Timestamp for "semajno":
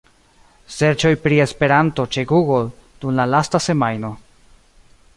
3.71-4.15